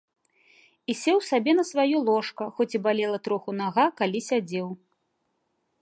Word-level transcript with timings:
І 0.93 0.95
сеў 1.01 1.19
сабе 1.31 1.51
на 1.59 1.65
сваё 1.71 1.97
ложка, 2.09 2.43
хоць 2.57 2.69
і 2.79 2.81
балела 2.89 3.19
троху 3.29 3.49
нага, 3.61 3.85
калі 4.01 4.19
сядзеў. 4.31 4.67